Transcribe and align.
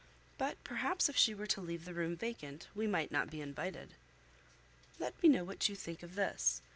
But 0.39 0.57
perhaps 0.63 1.09
if 1.09 1.15
she 1.15 1.35
were 1.35 1.45
to 1.45 1.61
leave 1.61 1.85
the 1.85 1.93
room 1.93 2.15
vacant, 2.17 2.67
we 2.73 2.87
might 2.87 3.11
not 3.11 3.29
be 3.29 3.39
invited. 3.39 3.93
Let 4.97 5.21
me 5.21 5.29
know 5.29 5.43
what 5.43 5.69
you 5.69 5.75
think 5.75 6.01
of 6.01 6.15
this. 6.15 6.63